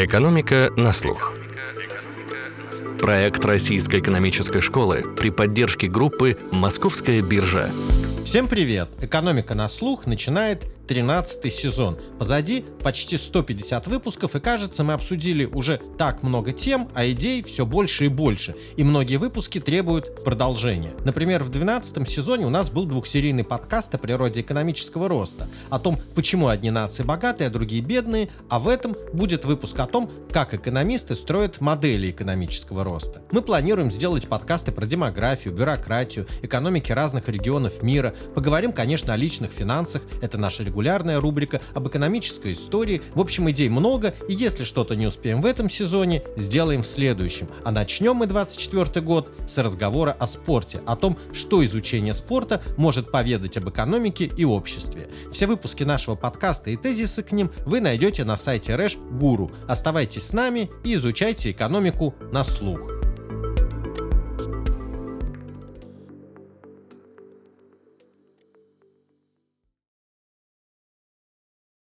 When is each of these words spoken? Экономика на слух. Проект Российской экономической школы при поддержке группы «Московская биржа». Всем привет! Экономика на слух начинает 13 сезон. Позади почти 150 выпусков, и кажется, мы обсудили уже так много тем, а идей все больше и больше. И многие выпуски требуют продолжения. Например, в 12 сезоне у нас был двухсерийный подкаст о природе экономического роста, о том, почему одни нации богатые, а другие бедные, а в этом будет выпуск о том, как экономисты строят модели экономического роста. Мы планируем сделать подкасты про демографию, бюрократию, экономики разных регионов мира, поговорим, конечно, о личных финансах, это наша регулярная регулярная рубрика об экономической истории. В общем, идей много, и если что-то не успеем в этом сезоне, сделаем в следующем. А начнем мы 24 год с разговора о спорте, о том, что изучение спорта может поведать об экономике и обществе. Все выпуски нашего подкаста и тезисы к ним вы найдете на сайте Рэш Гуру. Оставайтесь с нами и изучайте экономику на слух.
Экономика 0.00 0.70
на 0.76 0.92
слух. 0.92 1.34
Проект 3.00 3.44
Российской 3.44 3.98
экономической 3.98 4.60
школы 4.60 5.02
при 5.16 5.30
поддержке 5.30 5.88
группы 5.88 6.38
«Московская 6.52 7.20
биржа». 7.20 7.68
Всем 8.24 8.46
привет! 8.46 8.90
Экономика 9.00 9.56
на 9.56 9.68
слух 9.68 10.06
начинает 10.06 10.62
13 10.88 11.52
сезон. 11.52 11.98
Позади 12.18 12.64
почти 12.82 13.18
150 13.18 13.86
выпусков, 13.86 14.34
и 14.34 14.40
кажется, 14.40 14.82
мы 14.82 14.94
обсудили 14.94 15.44
уже 15.44 15.80
так 15.98 16.22
много 16.22 16.52
тем, 16.52 16.88
а 16.94 17.06
идей 17.06 17.42
все 17.42 17.66
больше 17.66 18.06
и 18.06 18.08
больше. 18.08 18.56
И 18.76 18.84
многие 18.84 19.16
выпуски 19.16 19.60
требуют 19.60 20.24
продолжения. 20.24 20.94
Например, 21.04 21.44
в 21.44 21.50
12 21.50 22.08
сезоне 22.08 22.46
у 22.46 22.50
нас 22.50 22.70
был 22.70 22.86
двухсерийный 22.86 23.44
подкаст 23.44 23.94
о 23.94 23.98
природе 23.98 24.40
экономического 24.40 25.08
роста, 25.08 25.46
о 25.68 25.78
том, 25.78 26.00
почему 26.14 26.48
одни 26.48 26.70
нации 26.70 27.02
богатые, 27.02 27.48
а 27.48 27.50
другие 27.50 27.82
бедные, 27.82 28.30
а 28.48 28.58
в 28.58 28.66
этом 28.66 28.96
будет 29.12 29.44
выпуск 29.44 29.78
о 29.80 29.86
том, 29.86 30.10
как 30.32 30.54
экономисты 30.54 31.14
строят 31.14 31.60
модели 31.60 32.10
экономического 32.10 32.82
роста. 32.82 33.20
Мы 33.30 33.42
планируем 33.42 33.92
сделать 33.92 34.26
подкасты 34.26 34.72
про 34.72 34.86
демографию, 34.86 35.52
бюрократию, 35.52 36.26
экономики 36.42 36.92
разных 36.92 37.28
регионов 37.28 37.82
мира, 37.82 38.14
поговорим, 38.34 38.72
конечно, 38.72 39.12
о 39.12 39.16
личных 39.16 39.50
финансах, 39.50 40.00
это 40.22 40.38
наша 40.38 40.62
регулярная 40.62 40.77
регулярная 40.78 41.20
рубрика 41.20 41.60
об 41.74 41.88
экономической 41.88 42.52
истории. 42.52 43.02
В 43.14 43.20
общем, 43.20 43.50
идей 43.50 43.68
много, 43.68 44.14
и 44.28 44.32
если 44.32 44.62
что-то 44.62 44.94
не 44.94 45.08
успеем 45.08 45.42
в 45.42 45.46
этом 45.46 45.68
сезоне, 45.68 46.22
сделаем 46.36 46.82
в 46.82 46.86
следующем. 46.86 47.48
А 47.64 47.72
начнем 47.72 48.14
мы 48.14 48.26
24 48.26 49.04
год 49.04 49.28
с 49.48 49.58
разговора 49.58 50.16
о 50.20 50.28
спорте, 50.28 50.80
о 50.86 50.94
том, 50.94 51.18
что 51.32 51.64
изучение 51.64 52.14
спорта 52.14 52.62
может 52.76 53.10
поведать 53.10 53.56
об 53.56 53.68
экономике 53.68 54.30
и 54.36 54.44
обществе. 54.44 55.08
Все 55.32 55.48
выпуски 55.48 55.82
нашего 55.82 56.14
подкаста 56.14 56.70
и 56.70 56.76
тезисы 56.76 57.24
к 57.24 57.32
ним 57.32 57.50
вы 57.66 57.80
найдете 57.80 58.22
на 58.22 58.36
сайте 58.36 58.76
Рэш 58.76 58.96
Гуру. 58.96 59.50
Оставайтесь 59.66 60.28
с 60.28 60.32
нами 60.32 60.70
и 60.84 60.94
изучайте 60.94 61.50
экономику 61.50 62.14
на 62.30 62.44
слух. 62.44 62.97